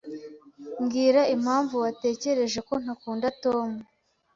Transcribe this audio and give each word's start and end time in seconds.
Mbwira 0.81 1.21
impamvu 1.35 1.73
watekereje 1.83 2.59
ko 2.67 2.73
ntakunda 2.81 3.27
Tom. 3.43 3.69